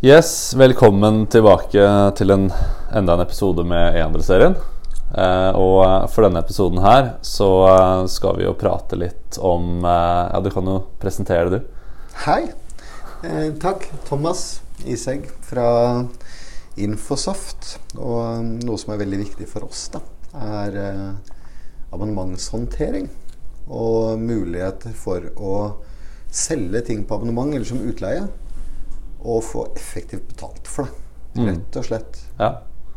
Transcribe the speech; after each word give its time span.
Yes, 0.00 0.54
velkommen 0.56 1.26
tilbake 1.28 1.82
til 2.16 2.32
en, 2.32 2.46
enda 2.96 3.18
en 3.18 3.20
episode 3.20 3.66
med 3.68 3.98
E-andre-serien. 4.00 4.54
Eh, 5.12 5.58
og 5.60 6.06
for 6.08 6.24
denne 6.24 6.40
episoden 6.40 6.80
her 6.80 7.10
så 7.20 7.48
eh, 7.68 8.06
skal 8.08 8.38
vi 8.38 8.46
jo 8.46 8.54
prate 8.56 8.96
litt 8.96 9.36
om 9.44 9.84
eh, 9.84 10.22
Ja, 10.32 10.40
du 10.40 10.48
kan 10.54 10.72
jo 10.72 10.78
presentere 11.04 11.52
det, 11.52 11.60
du. 11.60 12.00
Hei. 12.24 12.46
Eh, 13.28 13.52
takk. 13.60 13.90
Thomas 14.08 14.62
Isegg 14.88 15.28
fra 15.44 15.68
Infosoft. 16.80 17.74
Og 18.00 18.40
um, 18.40 18.54
noe 18.64 18.80
som 18.80 18.96
er 18.96 19.04
veldig 19.04 19.20
viktig 19.26 19.52
for 19.52 19.68
oss, 19.68 19.90
da, 19.92 20.00
er 20.64 20.80
eh, 20.80 21.06
abonnementshåndtering. 21.92 23.12
Og 23.68 24.16
muligheter 24.16 24.96
for 24.96 25.28
å 25.36 25.56
selge 26.32 26.86
ting 26.88 27.04
på 27.04 27.20
abonnement 27.20 27.52
eller 27.52 27.68
som 27.68 27.84
utleie 27.84 28.30
og 29.22 29.44
få 29.44 29.68
effektivt 29.76 30.28
betalt 30.32 30.68
for 30.68 30.88
det. 30.88 31.06
Mm. 31.36 31.46
Rett 31.46 31.78
og 31.78 31.86
slett. 31.86 32.20
Ja. 32.40 32.50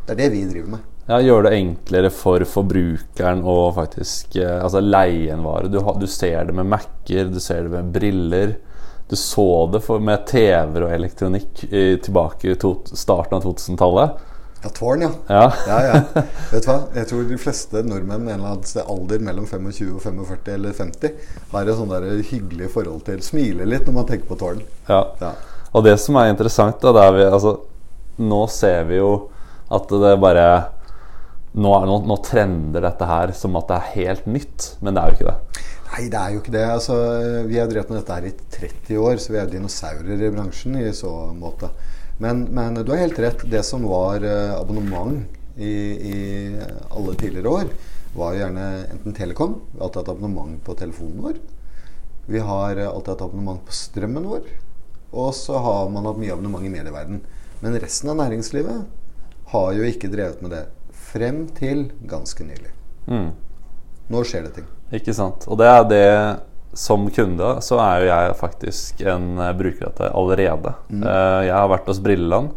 Det 0.05 0.16
er 0.16 0.20
det 0.23 0.29
vi 0.34 0.43
driver 0.49 0.75
med. 0.75 0.89
ja 1.07 1.20
Gjøre 1.21 1.49
det 1.49 1.57
enklere 1.59 2.09
for 2.11 2.43
forbrukeren 2.49 3.43
å 3.45 3.57
faktisk 3.75 4.35
eh, 4.41 4.57
altså 4.57 4.81
leie 4.84 5.31
en 5.34 5.45
vare. 5.45 5.70
Du, 5.71 5.79
du 5.79 6.07
ser 6.09 6.49
det 6.49 6.55
med 6.57 6.70
Mac-er, 6.71 7.29
du 7.31 7.39
ser 7.43 7.67
det 7.67 7.75
med 7.75 7.93
briller. 7.95 8.57
Du 9.09 9.15
så 9.20 9.70
det 9.71 9.84
for, 9.85 10.01
med 10.01 10.25
TV-er 10.27 10.88
og 10.88 10.93
elektronikk 10.95 11.65
i, 11.70 11.99
tilbake 12.01 12.53
i 12.53 12.59
to, 12.59 12.77
starten 12.95 13.37
av 13.37 13.45
2000-tallet. 13.45 14.29
Ja, 14.63 14.70
tårn, 14.71 15.01
ja. 15.03 15.09
Ja. 15.27 15.53
Ja, 15.67 15.79
ja. 15.90 16.23
Vet 16.53 16.63
du 16.63 16.70
hva? 16.71 16.77
Jeg 16.95 17.09
tror 17.09 17.26
de 17.27 17.37
fleste 17.37 17.81
nordmenn 17.84 18.29
i 18.29 18.31
en 18.31 18.40
eller 18.40 18.53
annen 18.53 18.67
sted 18.67 18.87
alder 18.87 19.20
mellom 19.27 19.48
25 19.49 19.90
og 19.91 19.99
45 20.05 20.53
eller 20.55 20.77
50 20.77 21.17
har 21.51 21.67
et 21.67 21.79
sånn 21.81 21.91
hyggelig 22.31 22.70
forhold 22.71 23.03
til 23.09 23.20
Smiler 23.26 23.67
litt 23.67 23.84
når 23.90 23.98
man 23.99 24.07
tenker 24.07 24.31
på 24.31 24.40
tårn. 24.40 24.63
ja. 24.87 25.03
Ja. 25.20 25.34
Og 25.73 25.86
det 25.86 25.98
som 26.02 26.18
er 26.22 26.32
interessant, 26.32 26.80
da, 26.82 26.94
det 26.94 27.04
er 27.04 27.16
vi, 27.18 27.27
altså, 27.27 27.54
nå 28.22 28.41
ser 28.54 28.86
vi 28.90 29.00
jo 29.00 29.12
at 29.73 29.90
det 29.90 30.15
bare 30.21 30.48
nå, 31.54 31.71
nå, 31.85 31.96
nå 32.10 32.18
trender 32.26 32.85
dette 32.85 33.07
her 33.10 33.34
som 33.38 33.57
at 33.57 33.70
det 33.70 33.77
er 33.80 33.96
helt 33.96 34.27
nytt, 34.30 34.68
men 34.82 34.93
det 34.93 35.02
er 35.02 35.10
jo 35.10 35.18
ikke 35.18 35.32
det. 35.32 35.63
Nei, 35.93 36.04
det 36.10 36.20
er 36.20 36.34
jo 36.34 36.41
ikke 36.41 36.54
det. 36.55 36.63
Altså, 36.74 36.96
vi 37.46 37.60
har 37.62 37.70
drevet 37.70 37.91
med 37.91 37.99
dette 37.99 38.15
her 38.18 38.26
i 38.26 38.34
30 38.55 39.02
år, 39.02 39.20
så 39.21 39.34
vi 39.34 39.41
er 39.41 39.52
dinosaurer 39.52 40.24
i 40.26 40.32
bransjen 40.34 40.77
i 40.82 40.88
så 40.98 41.12
måte. 41.38 41.70
Men, 42.21 42.48
men 42.54 42.80
du 42.82 42.90
har 42.93 43.04
helt 43.04 43.21
rett. 43.21 43.46
Det 43.49 43.62
som 43.65 43.85
var 43.90 44.26
eh, 44.26 44.54
abonnement 44.58 45.21
i, 45.58 45.74
i 46.10 46.18
alle 46.90 47.13
tidligere 47.20 47.54
år, 47.62 47.70
var 48.18 48.34
jo 48.34 48.41
gjerne 48.41 48.68
enten 48.93 49.18
Telekom. 49.18 49.58
Vi 49.70 49.77
har 49.77 49.87
alltid 49.87 50.02
hatt 50.02 50.13
abonnement 50.15 50.58
på 50.65 50.77
telefonen 50.77 51.21
vår. 51.27 51.40
Vi 52.26 52.41
har 52.41 52.77
eh, 52.77 52.90
alltid 52.90 53.13
hatt 53.13 53.26
abonnement 53.27 53.62
på 53.65 53.77
strømmen 53.77 54.30
vår. 54.34 54.49
Og 55.13 55.33
så 55.37 55.57
har 55.61 55.89
man 55.93 56.07
hatt 56.09 56.19
mye 56.21 56.33
abonnement 56.33 56.65
i 56.65 56.71
medieverden. 56.73 57.21
Men 57.63 57.79
resten 57.79 58.11
av 58.11 58.17
næringslivet 58.19 59.51
har 59.53 59.73
jo 59.77 59.85
ikke 59.87 60.09
drevet 60.11 60.41
med 60.41 60.55
det 60.55 60.63
frem 61.13 61.45
til 61.57 61.85
ganske 62.09 62.45
nylig. 62.45 62.73
Mm. 63.07 63.29
Nå 64.11 64.23
skjer 64.28 64.47
det 64.47 64.56
ting. 64.57 64.67
Ikke 64.94 65.13
sant. 65.16 65.45
Og 65.47 65.59
det 65.61 65.69
er 65.69 65.85
det 65.89 66.09
som 66.73 67.06
kunde, 67.13 67.56
så 67.61 67.78
er 67.84 68.01
jo 68.01 68.09
jeg 68.09 68.38
faktisk 68.39 69.01
en 69.06 69.38
eh, 69.38 69.53
bruker 69.57 69.85
av 69.85 69.94
dette 69.94 70.09
allerede. 70.09 70.73
Mm. 70.89 71.03
jeg 71.45 71.53
har 71.53 71.69
vært 71.69 71.91
hos 71.91 72.01
Brilleland, 72.01 72.56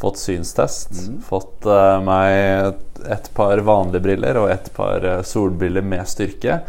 fått 0.00 0.20
synstest, 0.20 0.94
fått 1.26 1.66
eh, 1.68 1.96
meg 2.06 3.06
et, 3.10 3.30
par 3.36 3.60
vanlige 3.66 4.04
briller 4.04 4.38
og 4.40 4.52
et 4.52 4.70
par 4.76 5.04
eh, 5.04 5.22
solbriller 5.26 5.84
med 5.84 6.08
styrke. 6.08 6.60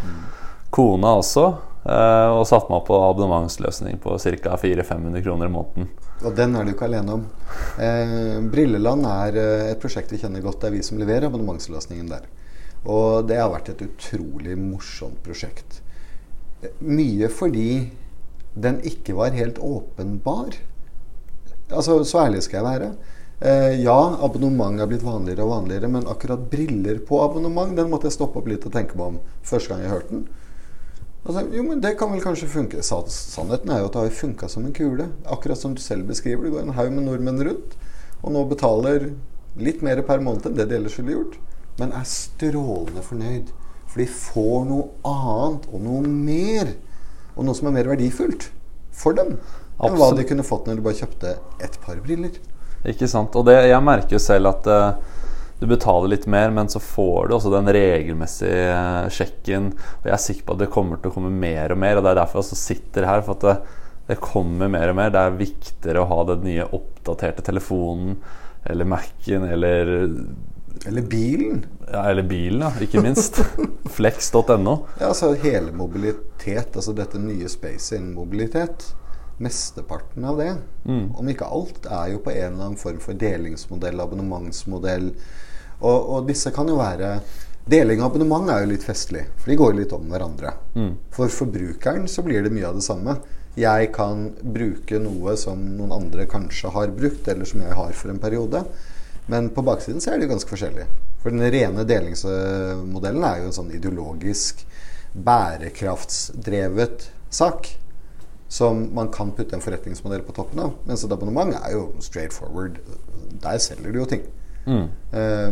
Kona 0.71 1.15
også. 1.21 1.45
Eh, 1.85 2.29
og 2.31 2.45
satt 2.49 2.69
meg 2.71 2.83
på 2.87 2.97
abonnementsløsning 3.07 3.99
på 4.03 4.17
ca. 4.17 4.55
400-500 4.61 5.25
kroner 5.25 5.49
i 5.49 5.53
måneden. 5.53 5.91
Og 6.21 6.35
den 6.37 6.55
er 6.55 6.65
du 6.65 6.73
ikke 6.73 6.89
alene 6.89 7.17
om. 7.17 7.23
Eh, 7.81 8.37
Brilleland 8.53 9.07
er 9.09 9.39
eh, 9.41 9.69
et 9.71 9.81
prosjekt 9.81 10.13
vi 10.13 10.21
kjenner 10.21 10.43
godt. 10.45 10.61
Det 10.61 10.69
er 10.69 10.77
vi 10.77 10.83
som 10.85 11.01
leverer 11.01 11.29
abonnementsløsningen 11.29 12.11
der. 12.11 12.27
Og 12.81 13.27
det 13.29 13.37
har 13.37 13.51
vært 13.53 13.73
et 13.73 13.85
utrolig 13.85 14.57
morsomt 14.57 15.21
prosjekt. 15.25 15.81
Mye 16.85 17.29
fordi 17.33 17.71
den 18.53 18.81
ikke 18.85 19.15
var 19.17 19.37
helt 19.37 19.61
åpenbar. 19.63 20.57
Altså, 21.71 22.03
Så 22.03 22.19
ærlig 22.25 22.43
skal 22.43 22.61
jeg 22.61 22.69
være. 22.69 22.91
Eh, 23.41 23.81
ja, 23.81 23.97
abonnement 24.21 24.77
er 24.77 24.89
blitt 24.89 25.05
vanligere 25.05 25.47
og 25.47 25.55
vanligere, 25.55 25.89
men 25.89 26.05
akkurat 26.05 26.43
briller 26.51 26.99
på 27.07 27.23
abonnement, 27.23 27.73
den 27.77 27.89
måtte 27.89 28.05
jeg 28.05 28.19
stoppe 28.19 28.37
opp 28.37 28.49
litt 28.51 28.67
og 28.67 28.75
tenke 28.75 28.99
meg 28.99 29.15
om 29.15 29.19
første 29.41 29.71
gang 29.71 29.81
jeg 29.81 29.93
hørte 29.95 30.13
den. 30.13 30.27
Altså, 31.21 31.43
jo, 31.53 31.63
men 31.67 31.81
det 31.83 31.93
kan 31.99 32.09
vel 32.09 32.21
kanskje 32.23 32.49
funke. 32.49 32.81
Sannheten 32.81 33.69
er 33.69 33.83
jo 33.83 33.89
at 33.89 33.95
det 33.95 34.05
har 34.07 34.15
funka 34.17 34.49
som 34.49 34.65
en 34.65 34.73
kule. 34.73 35.11
Akkurat 35.29 35.59
som 35.59 35.75
du 35.77 35.81
selv 35.81 36.07
beskriver. 36.09 36.47
Det 36.47 36.53
går 36.55 36.65
en 36.65 36.77
haug 36.77 36.93
med 36.95 37.05
nordmenn 37.05 37.43
rundt, 37.45 37.75
og 38.21 38.33
nå 38.33 38.45
betaler 38.49 39.11
litt 39.61 39.83
mer 39.85 40.01
per 40.07 40.23
måned 40.23 40.47
enn 40.47 40.57
det 40.57 40.69
de 40.71 40.77
ellers 40.79 40.97
ville 40.97 41.13
gjort, 41.13 41.37
men 41.77 41.93
er 41.93 42.07
strålende 42.09 43.03
fornøyd. 43.05 43.51
For 43.91 44.01
de 44.01 44.07
får 44.07 44.65
noe 44.69 44.87
annet 45.05 45.67
og 45.69 45.83
noe 45.83 46.01
mer. 46.07 46.73
Og 47.35 47.45
noe 47.45 47.57
som 47.57 47.69
er 47.69 47.77
mer 47.79 47.91
verdifullt 47.91 48.49
for 48.95 49.15
dem 49.15 49.35
enn 49.81 49.95
hva 49.97 50.11
de 50.13 50.25
kunne 50.29 50.45
fått 50.45 50.67
når 50.67 50.77
de 50.77 50.85
bare 50.85 50.99
kjøpte 50.99 51.35
et 51.63 51.77
par 51.83 51.99
briller. 52.03 52.35
Ikke 52.87 53.07
sant? 53.09 53.33
Og 53.37 53.45
det, 53.47 53.55
jeg 53.69 53.85
merker 53.85 54.17
jo 54.17 54.21
selv 54.21 54.51
at 54.51 54.67
eh, 54.69 55.21
du 55.61 55.67
betaler 55.69 56.09
litt 56.15 56.25
mer, 56.25 56.49
men 56.49 56.69
så 56.73 56.79
får 56.81 57.27
du 57.29 57.35
også 57.35 57.51
den 57.53 57.69
regelmessige 57.69 58.63
eh, 58.73 59.09
sjekken. 59.13 59.67
Og 60.01 60.07
jeg 60.09 60.15
er 60.15 60.23
sikker 60.23 60.47
på 60.47 60.55
at 60.55 60.63
det 60.63 60.71
kommer 60.73 60.97
til 60.97 61.11
å 61.11 61.15
komme 61.19 61.29
mer 61.29 61.75
og 61.75 61.77
mer, 61.83 61.99
og 61.99 62.05
det 62.07 62.15
er 62.15 62.17
derfor 62.23 62.39
jeg 62.39 62.47
også 62.47 62.57
sitter 62.57 63.05
her. 63.05 63.21
For 63.27 63.37
at 63.37 63.45
det, 63.45 63.57
det 64.09 64.17
kommer 64.25 64.71
mer 64.73 64.89
og 64.89 64.97
mer. 64.97 65.13
Det 65.13 65.21
er 65.21 65.37
viktigere 65.37 66.01
å 66.01 66.09
ha 66.09 66.17
den 66.31 66.41
nye 66.49 66.65
oppdaterte 66.73 67.45
telefonen 67.45 68.17
eller 68.69 68.85
Mac-en 68.89 69.45
eller, 69.49 69.91
Eller 70.85 71.05
bilen. 71.09 71.63
ja, 71.91 72.03
eller 72.09 72.25
bilen, 72.29 72.61
ja, 72.65 72.71
ikke 72.81 73.01
minst. 73.05 73.37
Flex.no. 73.97 74.75
Ja, 74.99 75.07
altså 75.11 75.31
hele 75.41 75.71
mobilitet, 75.77 76.73
altså 76.77 76.93
dette 76.97 77.21
nye 77.21 77.49
spacet 77.49 77.99
innen 77.99 78.13
mobilitet. 78.17 78.91
Mesteparten 79.37 80.25
av 80.25 80.37
det, 80.37 80.51
om 81.17 81.29
ikke 81.29 81.47
alt, 81.47 81.85
er 81.85 82.11
jo 82.13 82.19
på 82.25 82.33
en 82.33 82.53
eller 82.53 82.65
annen 82.65 82.77
form 82.77 82.99
for 83.01 83.13
delingsmodell, 83.17 84.01
abonnementsmodell. 84.03 85.07
Og, 85.81 85.99
og 85.99 86.27
disse 86.27 86.51
kan 86.53 86.69
jo 86.69 86.77
være 86.77 87.21
Deling 87.71 88.01
av 88.01 88.09
abonnement 88.09 88.49
er 88.49 88.63
jo 88.63 88.71
litt 88.71 88.83
festlig, 88.83 89.21
for 89.37 89.51
de 89.51 89.55
går 89.59 89.75
litt 89.77 89.91
om 89.93 90.07
hverandre. 90.09 90.49
For 91.13 91.29
forbrukeren 91.29 92.07
så 92.09 92.23
blir 92.25 92.41
det 92.41 92.49
mye 92.49 92.65
av 92.67 92.79
det 92.79 92.83
samme. 92.83 93.13
Jeg 93.55 93.91
kan 93.93 94.31
bruke 94.41 94.97
noe 94.99 95.35
som 95.37 95.61
noen 95.77 95.93
andre 95.93 96.25
kanskje 96.25 96.71
har 96.73 96.89
brukt, 96.95 97.27
eller 97.27 97.45
som 97.45 97.61
jeg 97.61 97.77
har 97.77 97.93
for 97.93 98.09
en 98.09 98.19
periode. 98.19 98.63
Men 99.29 99.51
på 99.53 99.61
baksiden 99.61 100.01
så 100.01 100.11
er 100.11 100.17
det 100.17 100.25
jo 100.25 100.33
ganske 100.33 100.49
forskjellig. 100.49 100.87
For 101.21 101.29
den 101.29 101.45
rene 101.53 101.85
delingsmodellen 101.85 103.23
er 103.29 103.39
jo 103.39 103.51
en 103.51 103.57
sånn 103.59 103.71
ideologisk 103.77 104.65
bærekraftsdrevet 105.13 107.11
sak. 107.29 107.69
Som 108.51 108.89
man 108.95 109.07
kan 109.15 109.31
putte 109.37 109.55
en 109.55 109.63
forretningsmodell 109.63 110.25
på 110.27 110.35
toppen 110.35 110.59
av. 110.59 110.73
Mens 110.89 111.05
et 111.07 111.13
abonnement 111.15 111.53
er 111.55 111.75
jo 111.77 111.85
straight 112.03 112.35
forward. 112.35 112.81
Der 113.41 113.61
selger 113.63 113.93
du 113.95 114.01
jo 114.01 114.07
ting. 114.11 114.25
Mm. 114.67 114.89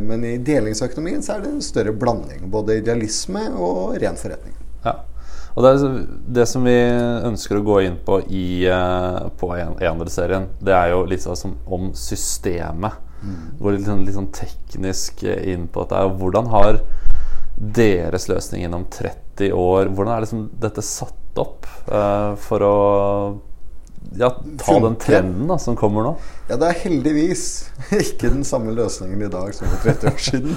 Men 0.06 0.26
i 0.28 0.34
delingsøkonomien 0.46 1.24
så 1.26 1.38
er 1.38 1.46
det 1.46 1.54
en 1.54 1.64
større 1.64 1.94
blanding. 1.96 2.44
Både 2.52 2.76
idealisme 2.82 3.46
og 3.56 3.96
ren 4.04 4.20
forretning. 4.20 4.58
Ja. 4.84 4.98
Og 5.56 5.64
det, 5.66 5.72
det 6.38 6.46
som 6.48 6.68
vi 6.68 6.76
ønsker 7.26 7.58
å 7.58 7.64
gå 7.66 7.80
inn 7.88 7.96
på 8.06 8.20
i 8.30 8.68
eh, 8.70 9.22
på 9.40 9.50
E-andre-serien, 9.58 10.46
det 10.62 10.76
er 10.76 10.92
jo 10.94 11.06
litt 11.10 11.24
sånn 11.26 11.40
som 11.40 11.56
om 11.66 11.90
systemet. 11.98 13.00
Går 13.60 13.76
litt, 13.76 13.88
sånn- 13.88 14.06
litt 14.08 14.16
sånn 14.16 14.30
teknisk 14.36 15.24
eh, 15.28 15.42
inn 15.56 15.66
på 15.72 15.84
dette. 15.88 16.04
Hvordan 16.22 16.52
har 16.54 16.80
deres 17.60 18.30
løsning 18.30 18.62
gjennom 18.64 18.86
30 18.94 19.52
år 19.52 19.90
Hvordan 19.92 20.14
er 20.14 20.24
liksom 20.24 20.46
dette 20.64 20.84
satt 20.86 21.18
opp 21.42 21.68
uh, 21.92 22.36
for 22.40 22.66
å 22.66 22.76
ja, 24.18 24.30
ta 24.58 24.80
den 24.80 24.96
trenden 25.00 25.48
da, 25.50 25.58
som 25.62 25.78
kommer 25.80 26.06
nå? 26.06 26.14
Ja, 26.50 26.58
det 26.60 26.70
er 26.70 26.84
heldigvis 26.86 27.44
ikke 28.04 28.32
den 28.32 28.46
samme 28.48 28.74
løsningen 28.78 29.26
i 29.26 29.32
dag 29.32 29.54
som 29.56 29.70
for 29.70 29.90
30 29.90 30.14
år 30.14 30.24
siden. 30.30 30.56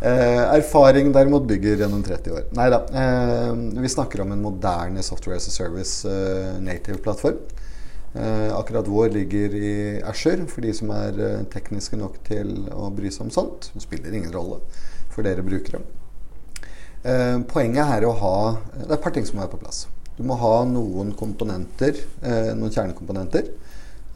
Eh, 0.00 0.42
erfaring 0.52 1.08
derimot 1.12 1.46
bygger 1.48 1.80
gjennom 1.80 2.02
30 2.04 2.34
år. 2.36 2.42
Nei 2.56 2.66
da. 2.72 2.82
Eh, 3.00 3.52
vi 3.80 3.88
snakker 3.88 4.20
om 4.22 4.32
en 4.34 4.42
moderne 4.44 5.02
software 5.02 5.40
as 5.40 5.48
a 5.48 5.54
service 5.54 6.04
eh, 6.04 6.58
native-plattform. 6.60 7.40
Eh, 8.14 8.56
akkurat 8.56 8.88
vår 8.88 9.08
ligger 9.14 9.54
i 9.54 10.02
Asher, 10.04 10.44
for 10.48 10.64
de 10.64 10.72
som 10.76 10.92
er 10.94 11.20
eh, 11.20 11.44
tekniske 11.52 11.96
nok 12.00 12.20
til 12.28 12.52
å 12.72 12.90
bry 12.92 13.12
seg 13.12 13.26
om 13.26 13.32
sånt. 13.32 13.70
Det 13.74 13.84
spiller 13.84 14.14
ingen 14.16 14.32
rolle 14.36 14.60
for 15.12 15.24
dere 15.24 15.44
brukere. 15.44 15.80
Eh, 17.06 17.36
poenget 17.46 17.86
er 17.86 18.06
å 18.06 18.16
ha 18.18 18.38
Det 18.74 18.88
er 18.88 18.96
et 18.96 19.04
par 19.04 19.14
ting 19.14 19.26
som 19.26 19.38
må 19.38 19.44
være 19.44 19.54
på 19.54 19.62
plass. 19.62 19.84
Du 20.16 20.24
må 20.26 20.34
ha 20.40 20.64
noen 20.66 21.12
komponenter, 21.14 21.98
eh, 22.22 22.52
noen 22.56 22.72
kjernekomponenter. 22.72 23.50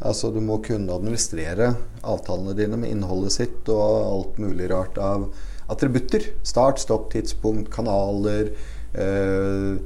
Altså 0.00 0.32
Du 0.32 0.40
må 0.40 0.56
kunne 0.64 0.94
administrere 0.96 1.74
avtalene 2.02 2.56
dine 2.56 2.78
med 2.80 2.90
innholdet 2.90 3.32
sitt 3.32 3.68
og 3.68 3.84
alt 4.00 4.38
mulig 4.38 4.70
rart 4.70 4.96
av 4.98 5.28
attributter. 5.70 6.24
Start, 6.42 6.80
stopp, 6.80 7.10
tidspunkt, 7.12 7.70
kanaler, 7.70 8.50
eh, 8.94 9.76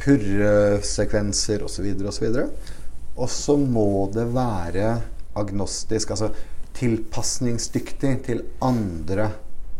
purresekvenser 0.00 1.62
osv. 1.62 1.86
osv. 2.08 2.50
Og 3.16 3.28
så 3.28 3.56
må 3.56 4.10
det 4.12 4.26
være 4.34 5.00
agnostisk, 5.36 6.10
altså 6.10 6.32
tilpasningsdyktig 6.74 8.12
til 8.26 8.42
andre 8.60 9.30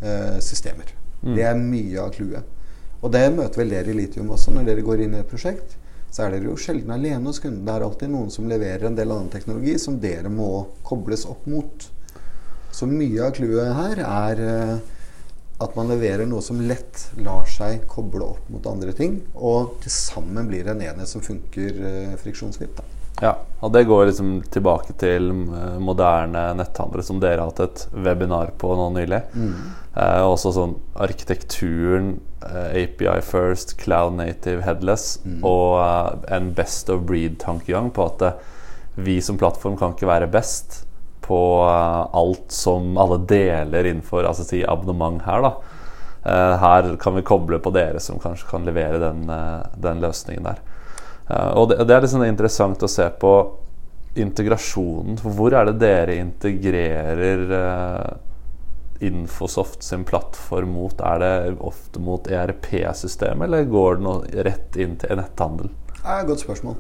eh, 0.01 0.39
systemer. 0.41 0.95
Mm. 1.23 1.35
Det 1.35 1.45
er 1.45 1.61
mye 1.61 2.01
av 2.01 2.15
clouet. 2.15 2.60
Og 3.01 3.13
det 3.15 3.25
møter 3.33 3.63
vel 3.63 3.73
dere 3.73 3.93
i 3.93 3.97
Litium 3.97 4.31
også 4.35 4.53
når 4.55 4.69
dere 4.69 4.85
går 4.85 5.05
inn 5.05 5.17
i 5.17 5.23
et 5.23 5.31
prosjekt. 5.31 5.77
Så 6.11 6.25
er 6.25 6.35
dere 6.35 6.51
jo 6.51 6.59
sjelden 6.59 6.93
alene 6.93 7.31
hos 7.31 7.41
kunden. 7.41 7.65
Det 7.65 7.73
er 7.73 7.87
alltid 7.87 8.13
noen 8.13 8.33
som 8.35 8.49
leverer 8.51 8.89
en 8.89 8.99
del 8.99 9.13
annen 9.15 9.31
teknologi 9.33 9.77
som 9.79 9.99
dere 10.03 10.33
må 10.33 10.67
kobles 10.87 11.25
opp 11.31 11.47
mot. 11.49 11.87
Så 12.75 12.89
mye 12.91 13.27
av 13.27 13.35
clouet 13.37 13.75
her 13.77 14.03
er 14.05 14.43
eh, 14.45 14.75
at 15.61 15.77
man 15.77 15.91
leverer 15.93 16.29
noe 16.29 16.43
som 16.45 16.61
lett 16.65 17.09
lar 17.21 17.49
seg 17.51 17.85
koble 17.91 18.25
opp 18.35 18.47
mot 18.53 18.65
andre 18.71 18.95
ting, 18.97 19.19
og 19.35 19.77
til 19.85 19.93
sammen 19.93 20.49
blir 20.49 20.65
det 20.65 20.73
en 20.77 20.87
enhet 20.89 21.11
som 21.11 21.25
funker 21.25 21.83
eh, 21.91 22.17
friksjonsfritt. 22.21 22.81
Ja, 23.21 23.35
og 23.61 23.73
det 23.75 23.83
går 23.85 24.07
liksom 24.09 24.29
tilbake 24.49 24.95
til 24.97 25.29
eh, 25.31 25.79
moderne 25.83 26.55
netthandlere 26.57 27.05
som 27.05 27.19
dere 27.21 27.43
har 27.43 27.51
hatt 27.51 27.61
et 27.67 27.83
webinar 27.93 28.55
på 28.57 28.71
nå 28.79 28.87
nylig. 28.95 29.19
Eh, 29.93 30.23
også 30.25 30.53
sånn 30.57 30.77
arkitekturen, 31.03 32.15
eh, 32.47 32.85
API 32.85 33.21
first, 33.27 33.77
cloud 33.83 34.17
native, 34.17 34.63
headless, 34.65 35.19
og 35.45 35.81
eh, 35.83 36.37
en 36.39 36.53
best 36.57 36.89
of 36.89 37.03
breed-tankegang 37.11 37.91
på 37.93 38.07
at 38.09 38.23
eh, 38.23 38.39
vi 38.97 39.21
som 39.21 39.37
plattform 39.41 39.77
kan 39.77 39.93
ikke 39.93 40.09
være 40.09 40.31
best 40.33 40.87
på 41.27 41.43
eh, 41.67 42.17
alt 42.17 42.49
som 42.49 42.97
alle 42.99 43.21
deler 43.29 43.85
innenfor 43.93 44.25
altså 44.25 44.49
si 44.49 44.65
abonnement 44.65 45.21
her, 45.29 45.45
da. 45.45 45.53
Eh, 46.25 46.57
her 46.65 46.97
kan 46.97 47.17
vi 47.17 47.23
koble 47.23 47.61
på 47.61 47.73
dere 47.77 48.01
som 48.01 48.19
kanskje 48.23 48.49
kan 48.49 48.65
levere 48.65 48.99
den, 49.03 49.29
den 49.77 50.01
løsningen 50.01 50.49
der. 50.49 50.65
Eh, 51.31 51.53
og 51.57 51.71
det, 51.71 51.85
det 51.87 51.95
er 51.95 52.05
liksom 52.05 52.25
interessant 52.27 52.83
å 52.83 52.91
se 52.91 53.07
på 53.23 53.35
integrasjonen. 54.19 55.21
Hvor 55.23 55.55
er 55.55 55.71
det 55.71 55.79
dere 55.83 56.19
integrerer 56.19 57.47
eh, 57.61 58.11
Infosoft 59.07 59.85
sin 59.87 60.05
plattform 60.05 60.75
mot? 60.77 61.01
Er 61.01 61.23
det 61.23 61.55
ofte 61.65 62.03
mot 62.05 62.27
ERP-systemet, 62.29 63.47
eller 63.47 63.71
går 63.71 64.03
det 64.03 64.45
rett 64.51 64.77
inn 64.83 64.99
til 65.01 65.17
netthandel? 65.17 65.71
Det 65.95 66.19
et 66.19 66.29
godt 66.29 66.45
spørsmål. 66.45 66.77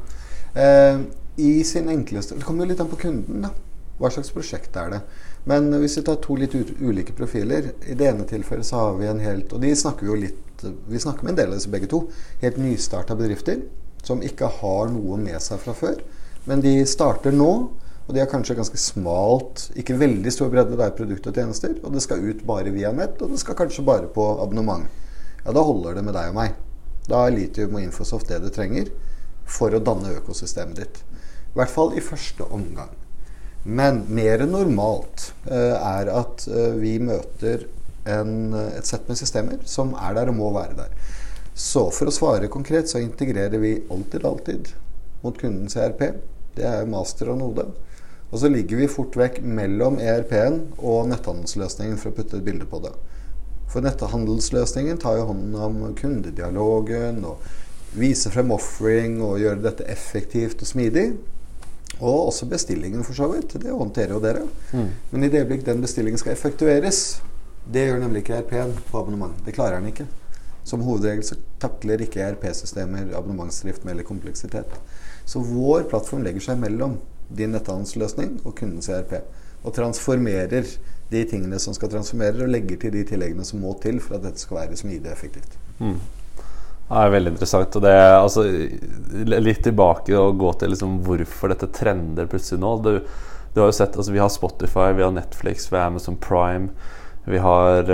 Eh, 0.58 1.00
I 1.40 1.50
sin 1.64 1.88
enkleste 1.88 2.34
Det 2.34 2.44
kommer 2.44 2.64
jo 2.64 2.72
litt 2.72 2.80
an 2.82 2.90
på 2.90 2.98
kunden. 2.98 3.44
da 3.46 3.52
Hva 4.00 4.10
slags 4.10 4.32
prosjekt 4.34 4.76
er 4.76 4.90
det? 4.90 5.00
Men 5.48 5.70
hvis 5.78 5.96
vi 5.96 6.02
tar 6.04 6.18
to 6.20 6.34
litt 6.36 6.56
ulike 6.82 7.14
profiler 7.16 7.70
I 7.86 7.94
det 7.96 8.08
ene 8.10 8.26
tilfellet 8.28 8.66
så 8.66 8.80
har 8.80 8.98
vi 8.98 9.06
en 9.08 9.22
helt 9.22 9.52
Og 9.54 9.62
de 9.62 9.70
snakker 9.76 10.04
vi 10.04 10.10
jo 10.10 10.18
litt 10.26 10.64
Vi 10.90 11.00
snakker 11.00 11.24
med 11.24 11.32
en 11.32 11.38
del 11.38 11.52
av 11.52 11.60
disse 11.60 11.70
begge 11.72 11.88
to. 11.88 12.02
Helt 12.42 12.58
nystarta 12.60 13.16
bedrifter 13.16 13.62
som 14.02 14.22
ikke 14.24 14.48
har 14.60 14.90
noe 14.92 15.18
med 15.20 15.38
seg 15.42 15.60
fra 15.62 15.74
før. 15.76 16.00
Men 16.48 16.62
de 16.64 16.78
starter 16.88 17.34
nå, 17.36 17.50
og 18.06 18.14
de 18.16 18.22
har 18.22 18.30
kanskje 18.30 18.56
ganske 18.58 18.80
smalt, 18.80 19.68
ikke 19.78 19.98
veldig 20.00 20.32
stor 20.34 20.48
bredde, 20.50 20.78
det 20.78 20.86
er 20.86 20.96
produkt 20.96 21.28
og 21.30 21.36
tjenester. 21.36 21.76
Og 21.84 21.94
det 21.94 22.02
skal 22.02 22.24
ut 22.24 22.40
bare 22.48 22.72
via 22.74 22.90
nett, 22.96 23.20
og 23.22 23.34
det 23.34 23.42
skal 23.42 23.58
kanskje 23.58 23.86
bare 23.86 24.08
på 24.10 24.24
abonnement. 24.42 24.88
Ja, 25.44 25.52
da 25.56 25.62
holder 25.64 25.96
det 25.96 26.06
med 26.08 26.16
deg 26.16 26.32
og 26.32 26.40
meg. 26.40 26.56
Da 27.06 27.24
er 27.26 27.36
Litium 27.36 27.76
og 27.76 27.84
Infosoft 27.84 28.28
det 28.30 28.40
du 28.42 28.50
trenger 28.54 28.90
for 29.50 29.74
å 29.74 29.82
danne 29.82 30.16
økosystemet 30.20 30.82
ditt. 30.82 31.00
I 31.50 31.58
hvert 31.58 31.72
fall 31.72 31.94
i 31.96 32.02
første 32.04 32.46
omgang. 32.54 32.92
Men 33.64 34.04
mer 34.08 34.40
enn 34.44 34.54
normalt 34.54 35.30
eh, 35.50 35.76
er 35.76 36.10
at 36.14 36.46
eh, 36.48 36.76
vi 36.80 36.94
møter 37.02 37.66
en, 38.08 38.54
et 38.54 38.88
sett 38.88 39.08
med 39.10 39.18
systemer 39.20 39.58
som 39.68 39.92
er 39.98 40.16
der 40.16 40.30
og 40.32 40.38
må 40.38 40.52
være 40.54 40.78
der. 40.78 40.94
Så 41.60 41.82
for 41.92 42.08
å 42.08 42.14
svare 42.14 42.48
konkret 42.48 42.88
så 42.88 43.02
integrerer 43.02 43.60
vi 43.60 43.74
alltid, 43.92 44.24
alltid 44.24 44.68
mot 45.20 45.36
kundens 45.38 45.76
ERP. 45.76 46.00
Det 46.56 46.64
er 46.64 46.88
master 46.88 47.28
og 47.34 47.40
node. 47.42 47.66
Og 48.30 48.40
så 48.40 48.48
ligger 48.48 48.78
vi 48.80 48.88
fort 48.88 49.16
vekk 49.18 49.40
mellom 49.44 49.98
ERP-en 50.00 50.60
og 50.78 51.10
netthandelsløsningen 51.10 51.98
for 52.00 52.10
å 52.10 52.16
putte 52.16 52.38
et 52.38 52.46
bilde 52.46 52.64
på 52.70 52.80
det. 52.84 52.94
For 53.70 53.84
netthandelsløsningen 53.84 55.02
tar 55.02 55.18
jo 55.18 55.26
hånden 55.28 55.58
om 55.60 55.82
kundedialogen 55.98 57.20
og 57.28 57.44
viser 57.98 58.32
frem 58.32 58.54
offering 58.54 59.18
og 59.26 59.42
gjør 59.42 59.60
dette 59.66 59.86
effektivt 59.90 60.62
og 60.64 60.70
smidig. 60.70 61.10
Og 61.98 62.30
også 62.30 62.48
bestillingen, 62.48 63.02
for 63.04 63.18
så 63.18 63.28
vidt. 63.34 63.58
Det 63.60 63.74
håndterer 63.74 64.14
jo 64.14 64.22
dere. 64.24 64.46
Men 65.10 65.26
i 65.26 65.28
det 65.28 65.42
øyeblikk 65.42 65.66
den 65.66 65.84
bestillingen 65.84 66.22
skal 66.22 66.32
effektueres, 66.32 67.20
det 67.68 67.84
gjør 67.90 68.00
nemlig 68.06 68.24
ikke 68.24 68.40
ERP-en 68.40 68.72
på 68.88 69.02
abonnement. 69.02 69.36
Det 69.44 69.58
klarer 69.58 69.82
den 69.82 69.92
ikke. 69.92 70.08
Som 70.70 70.84
hovedregel 70.86 71.24
så 71.26 71.38
takler 71.62 72.04
ikke 72.04 72.22
ERP-systemer 72.22 73.10
abonnementsdrift 73.18 73.82
med 73.84 73.96
eller 73.96 74.06
kompleksitet. 74.06 74.76
Så 75.26 75.42
vår 75.42 75.88
plattform 75.90 76.22
legger 76.26 76.44
seg 76.50 76.60
mellom 76.62 77.00
din 77.34 77.54
netthandelsløsning 77.54 78.38
og 78.44 78.54
kundens 78.58 78.90
ERP. 78.90 79.16
Og 79.66 79.74
transformerer 79.76 80.70
de 81.10 81.24
tingene 81.26 81.58
som 81.58 81.74
skal 81.74 81.90
transformere, 81.90 82.44
og 82.44 82.52
legger 82.54 82.78
til 82.84 82.94
de 82.94 83.02
tilleggene 83.08 83.44
som 83.46 83.62
må 83.64 83.74
til 83.82 83.98
for 84.02 84.18
at 84.18 84.28
dette 84.28 84.42
skal 84.42 84.60
være 84.62 84.78
smidig 84.78 85.08
og 85.08 85.12
effektivt. 85.16 85.58
Det 85.80 87.02
er 87.02 87.12
veldig 87.14 87.32
interessant. 87.34 87.76
Og 87.78 87.84
det 87.84 87.96
er 87.96 88.14
altså, 88.18 88.46
litt 89.42 89.62
tilbake 89.66 90.14
og 90.18 90.38
gå 90.38 90.54
til 90.60 90.72
liksom 90.74 90.96
hvorfor 91.06 91.52
dette 91.52 91.70
trender 91.74 92.30
plutselig 92.30 92.62
nå. 92.62 92.72
Du, 92.86 92.92
du 93.54 93.60
har 93.62 93.70
jo 93.70 93.76
sett, 93.76 93.98
altså 93.98 94.14
Vi 94.14 94.22
har 94.22 94.30
Spotify, 94.32 94.90
vi 94.98 95.06
har 95.06 95.14
Netflix, 95.14 95.68
vi 95.70 95.78
har 95.78 95.90
Amazon 95.90 96.18
Prime. 96.18 96.70
Vi 97.28 97.38
har 97.38 97.90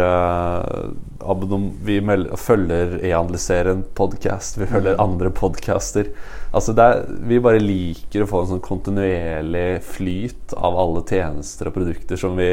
abonnom, 1.20 1.72
Vi 1.82 1.98
følger 2.38 3.00
e-handliser 3.04 3.72
en 3.72 3.82
podkast. 3.98 4.58
Vi 4.60 4.68
følger 4.70 5.00
andre 5.02 5.32
podcaster. 5.34 6.12
Altså 6.54 6.72
er, 6.78 7.02
vi 7.26 7.40
bare 7.42 7.58
liker 7.60 8.22
å 8.22 8.28
få 8.30 8.42
en 8.42 8.50
sånn 8.54 8.64
kontinuerlig 8.64 9.82
flyt 9.84 10.54
av 10.56 10.78
alle 10.78 11.02
tjenester 11.08 11.68
og 11.68 11.74
produkter 11.76 12.16
som 12.20 12.32
vi 12.38 12.50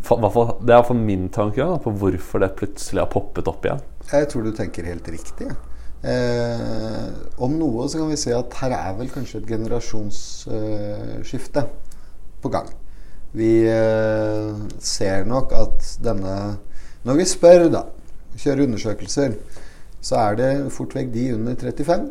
for, 0.00 0.16
for, 0.32 0.56
Det 0.62 0.72
er 0.72 0.78
iallfall 0.78 1.02
min 1.02 1.28
tankegang 1.34 1.82
på 1.84 1.90
hvorfor 2.00 2.38
det 2.42 2.56
plutselig 2.58 3.00
har 3.02 3.10
poppet 3.12 3.46
opp 3.50 3.62
igjen. 3.66 3.82
Jeg 4.08 4.24
tror 4.32 4.42
du 4.46 4.52
tenker 4.56 4.88
helt 4.88 5.08
riktig. 5.12 5.48
Eh, 5.98 7.08
om 7.42 7.52
noe 7.58 7.88
så 7.90 7.98
kan 8.00 8.10
vi 8.12 8.18
si 8.20 8.30
at 8.32 8.54
her 8.62 8.72
er 8.76 8.92
vel 9.00 9.10
kanskje 9.12 9.38
et 9.42 9.50
generasjonsskifte 9.50 11.60
eh, 11.64 11.70
på 12.42 12.48
gang. 12.54 12.68
Vi 13.36 13.52
eh, 13.68 14.54
ser 14.80 15.26
nok 15.28 15.52
at 15.52 15.84
denne 16.04 16.58
Når 17.06 17.18
vi 17.20 17.24
spør, 17.28 17.68
da, 17.72 17.84
kjører 18.36 18.64
undersøkelser, 18.66 19.36
så 20.00 20.18
er 20.20 20.38
det 20.38 20.48
fort 20.74 20.94
vekk 20.96 21.12
de 21.14 21.28
under 21.34 21.54
35. 21.56 22.08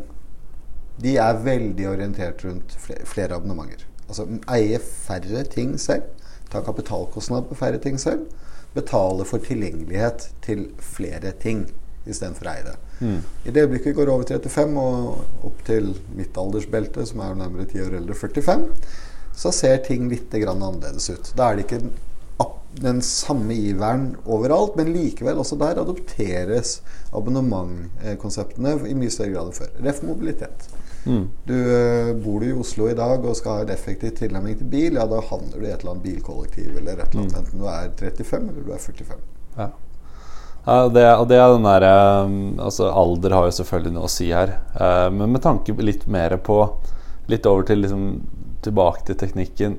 De 1.04 1.16
er 1.22 1.42
veldig 1.44 1.90
orientert 1.90 2.42
rundt 2.46 2.74
flere, 2.81 3.06
flere 3.06 3.36
abonnementer. 3.36 3.84
Altså 4.08 4.25
eie 4.56 4.80
færre 4.80 5.44
ting 5.52 5.75
selv. 5.80 6.08
Ta 6.51 6.63
kapitalkostnad 6.63 7.50
på 7.50 7.58
færre 7.60 7.82
ting 7.84 8.00
selv. 8.00 8.25
Betale 8.74 9.25
for 9.27 9.44
tilgjengelighet 9.44 10.30
til 10.46 10.70
flere 10.80 11.34
ting 11.44 11.68
istedenfor 12.08 12.48
å 12.48 12.53
eie 12.53 12.65
det. 12.65 12.75
Mm. 13.03 13.20
I 13.46 13.53
det 13.53 13.63
øyeblikket 13.65 13.91
vi 13.91 13.98
går 14.00 14.12
over 14.13 14.24
35 14.30 14.80
og 14.82 15.48
opp 15.50 15.63
til 15.68 15.91
mitt 16.15 16.38
aldersbelte, 16.39 17.06
som 17.06 17.22
er 17.24 17.38
nærmere 17.38 17.68
10 17.68 17.84
år 17.84 17.98
eldre, 18.00 18.15
45, 18.15 18.68
så 19.38 19.53
ser 19.53 19.77
ting 19.86 20.10
litt 20.10 20.34
grann 20.34 20.63
annerledes 20.65 21.10
ut. 21.13 21.32
Da 21.38 21.51
er 21.51 21.60
det 21.60 21.67
ikke 21.67 21.82
den 22.77 23.01
samme 23.01 23.53
iveren 23.53 24.12
overalt, 24.25 24.75
men 24.77 24.91
likevel 24.94 25.39
også 25.41 25.58
der 25.62 25.79
adopteres 25.82 26.79
abonnementkonseptene 27.15 28.75
i 28.89 28.98
mye 28.98 29.13
større 29.13 29.34
grad 29.34 29.50
enn 29.50 29.58
før. 29.58 29.72
Ref 29.86 30.03
mobilitet. 30.06 30.67
Mm. 31.08 31.24
Du, 31.48 31.56
bor 32.24 32.44
du 32.44 32.50
i 32.50 32.56
Oslo 32.58 32.89
i 32.91 32.98
dag 32.98 33.24
og 33.24 33.38
skal 33.39 33.62
ha 33.62 33.65
en 33.65 33.74
effektiv 33.74 34.13
tilnærming 34.20 34.58
til 34.60 34.70
bil, 34.72 35.00
ja, 35.00 35.08
da 35.08 35.22
havner 35.29 35.56
du 35.56 35.63
i 35.63 35.72
et 35.72 35.79
eller 35.79 35.94
annet 35.96 36.06
bilkollektiv 36.06 36.74
eller 36.82 37.00
et 37.00 37.06
eller 37.08 37.24
annet, 37.24 37.38
enten 37.41 37.63
du 37.63 37.70
er 37.72 37.94
35 37.96 38.50
eller 38.51 38.65
du 38.67 38.74
er 38.75 38.84
45. 38.84 39.22
Ja. 39.58 39.70
Ja, 40.67 40.82
det, 40.91 41.03
og 41.15 41.29
det 41.29 41.38
er 41.39 41.53
den 41.53 41.63
der, 41.63 41.84
altså 42.60 42.89
Alder 42.91 43.38
har 43.38 43.46
jo 43.48 43.56
selvfølgelig 43.56 43.94
noe 43.96 44.10
å 44.10 44.12
si 44.12 44.27
her. 44.36 44.58
Uh, 44.75 45.08
men 45.15 45.32
med 45.32 45.46
tanke 45.46 45.72
litt 45.79 46.03
mer 46.12 46.36
på 46.44 46.65
Litt 47.27 47.44
over 47.44 47.65
til 47.67 47.82
liksom, 47.84 48.03
tilbake 48.67 49.05
til 49.07 49.19
teknikken. 49.19 49.77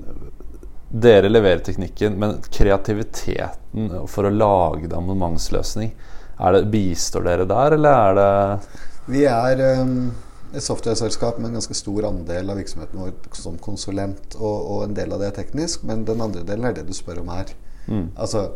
Dere 0.89 1.29
leverer 1.29 1.61
teknikken, 1.65 2.17
men 2.21 2.39
kreativiteten 2.49 3.91
for 4.09 4.25
å 4.25 4.33
lage 4.33 4.89
en 4.89 4.97
abonnementsløsning 5.03 5.93
det, 6.39 6.63
Bistår 6.73 7.27
dere 7.27 7.45
der, 7.51 7.77
eller 7.77 7.99
er 7.99 8.17
det 8.19 9.11
Vi 9.11 9.25
er 9.29 9.63
um, 9.83 10.11
et 10.55 10.65
software-selskap 10.65 11.39
med 11.39 11.51
en 11.51 11.59
ganske 11.59 11.77
stor 11.77 12.07
andel 12.09 12.53
av 12.53 12.61
virksomheten 12.61 13.03
vår 13.03 13.37
som 13.37 13.59
konsulent, 13.61 14.37
og, 14.39 14.57
og, 14.57 14.83
en 14.87 14.97
del 14.97 15.13
av 15.13 15.23
det 15.23 15.33
er 15.33 15.39
teknisk, 15.43 15.85
men 15.89 16.07
den 16.09 16.23
andre 16.25 16.45
delen 16.47 16.69
er 16.69 16.77
det 16.77 16.87
du 16.89 16.95
spør 16.97 17.23
om 17.25 17.33
her. 17.35 17.53
Mm. 17.89 18.11
Altså 18.17 18.49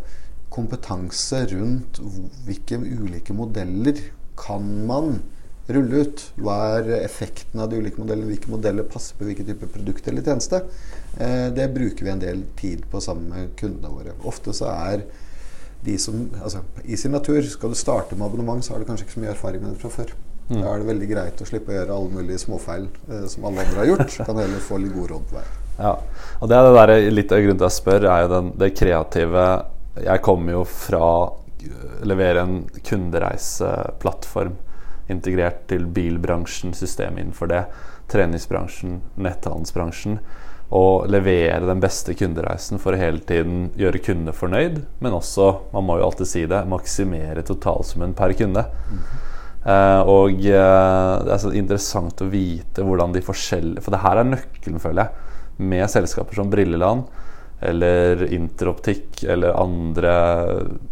kompetanse 0.52 1.46
rundt 1.54 2.00
hvilke 2.46 2.76
ulike 2.76 3.34
modeller 3.36 4.00
kan 4.36 4.66
man 4.88 5.22
rulle 5.70 6.02
ut? 6.02 6.22
Hva 6.42 6.56
er 6.78 6.90
effekten 7.02 7.62
av 7.62 7.70
de 7.70 7.78
ulike 7.78 8.00
modellene? 8.00 8.30
Hvilke 8.32 8.50
modeller 8.50 8.86
passer 8.88 9.18
på 9.18 9.28
hvilken 9.28 9.48
type 9.48 9.68
produkt 9.74 10.08
eller 10.10 10.24
tjeneste? 10.26 10.62
Eh, 11.18 11.48
det 11.54 11.68
bruker 11.74 12.06
vi 12.06 12.12
en 12.12 12.22
del 12.22 12.42
tid 12.58 12.84
på 12.90 13.00
sammen 13.04 13.30
med 13.30 13.54
kundene 13.60 13.92
våre. 13.92 14.16
Ofte 14.28 14.54
så 14.56 14.72
er 14.72 15.06
de 15.82 15.96
som 15.98 16.28
altså, 16.42 16.62
I 16.84 16.96
sin 16.98 17.14
natur, 17.14 17.42
skal 17.42 17.72
du 17.72 17.78
starte 17.78 18.18
med 18.18 18.26
abonnement, 18.26 18.64
så 18.64 18.74
har 18.74 18.82
du 18.82 18.86
kanskje 18.86 19.06
ikke 19.06 19.16
så 19.16 19.24
mye 19.24 19.34
erfaring 19.34 19.64
med 19.64 19.74
det 19.74 19.82
fra 19.82 19.90
før. 19.90 20.14
Mm. 20.48 20.58
Da 20.60 20.68
er 20.68 20.82
det 20.82 20.88
veldig 20.88 21.08
greit 21.10 21.42
å 21.42 21.48
slippe 21.48 21.72
å 21.72 21.76
gjøre 21.76 21.96
alle 21.96 22.16
mulige 22.16 22.42
småfeil 22.42 22.88
eh, 23.08 23.26
som 23.30 23.46
alle 23.48 23.66
andre 23.66 23.82
har 23.82 23.92
gjort. 23.92 24.16
kan 24.28 24.42
heller 24.42 24.64
få 24.66 24.80
litt 24.82 24.96
god 24.96 25.14
råd 25.14 25.28
på 25.30 25.38
vei. 25.38 25.44
Ja, 25.78 25.94
og 26.42 26.50
det 26.50 26.58
er 26.58 26.66
det 26.66 26.74
der, 26.76 26.94
litt 27.14 27.32
av 27.32 27.44
grunnen 27.44 27.60
til 27.62 27.68
at 27.68 27.72
jeg 27.72 27.80
spør, 27.80 28.08
er 28.12 28.24
jo 28.24 28.32
den, 28.34 28.50
det 28.60 28.74
kreative 28.76 29.44
Jeg 30.04 30.20
kommer 30.24 30.52
jo 30.58 30.66
fra 30.68 31.06
å 31.06 31.30
levere 32.08 32.42
en 32.42 32.58
kundereiseplattform 32.84 34.56
integrert 35.10 35.66
til 35.70 35.86
bilbransjen, 35.90 36.74
systemet 36.76 37.24
innenfor 37.24 37.50
det, 37.50 37.64
treningsbransjen, 38.12 39.00
netthandelsbransjen. 39.16 40.18
Og 40.72 41.08
levere 41.12 41.66
den 41.68 41.82
beste 41.82 42.14
kundereisen 42.16 42.80
for 42.80 42.94
å 42.94 43.00
hele 43.00 43.20
tiden 43.28 43.66
gjøre 43.76 44.00
kundene 44.04 44.32
fornøyd, 44.36 44.78
men 45.04 45.16
også, 45.18 45.50
man 45.74 45.84
må 45.84 45.98
jo 46.00 46.06
alltid 46.06 46.30
si 46.30 46.46
det, 46.48 46.62
maksimere 46.70 47.44
totalsummen 47.44 48.14
per 48.16 48.32
kunde. 48.38 48.64
Mm. 48.88 49.02
Uh, 49.62 50.00
og 50.10 50.40
uh, 50.48 51.20
det 51.22 51.34
er 51.34 51.42
så 51.42 51.52
interessant 51.54 52.24
å 52.24 52.26
vite 52.26 52.82
hvordan 52.82 53.12
de 53.14 53.20
forskjellige 53.22 53.84
For 53.84 53.94
det 53.94 54.00
her 54.02 54.18
er 54.18 54.26
nøkkelen, 54.26 54.80
føler 54.82 55.04
jeg, 55.04 55.36
med 55.70 55.92
selskaper 55.92 56.34
som 56.34 56.48
Brilleland 56.50 57.04
eller 57.62 58.24
Interoptikk 58.34 59.22
eller 59.22 59.54
andre 59.54 60.14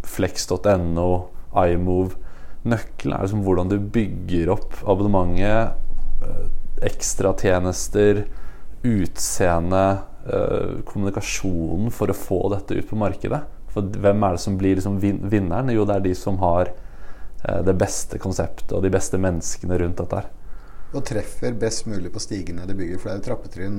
Flex.no, 0.06 1.10
iMove. 1.66 2.14
Nøkkelen 2.68 3.16
er 3.16 3.24
liksom 3.24 3.44
hvordan 3.46 3.70
du 3.70 3.78
bygger 3.94 4.52
opp 4.52 4.76
abonnementet, 4.84 5.78
uh, 6.24 6.44
ekstratjenester, 6.84 8.24
utseende, 8.86 9.88
kommunikasjonen 10.86 11.88
for 11.92 12.12
å 12.12 12.16
få 12.16 12.38
dette 12.52 12.76
ut 12.76 12.86
på 12.90 12.96
markedet. 13.00 13.38
For 13.72 13.84
hvem 14.04 14.24
er 14.26 14.36
det 14.36 14.42
som 14.42 14.58
blir 14.60 14.76
liksom 14.76 14.98
vinneren? 15.00 15.72
Jo, 15.72 15.86
det 15.88 15.96
er 15.96 16.04
de 16.04 16.12
som 16.16 16.36
har 16.42 16.70
Eh, 17.44 17.62
det 17.64 17.74
beste 17.80 18.18
konseptet 18.20 18.72
og 18.76 18.84
de 18.84 18.92
beste 18.92 19.18
menneskene 19.20 19.78
rundt 19.80 20.00
dette 20.02 20.20
her. 20.20 20.28
Og 20.90 21.04
treffer 21.06 21.54
best 21.54 21.86
mulig 21.86 22.10
på 22.10 22.22
stigene 22.22 22.64
det 22.66 22.74
bygger. 22.78 22.98
For 22.98 23.10
det 23.10 23.12
er 23.12 23.20
jo 23.20 23.26
trappetrinn. 23.28 23.76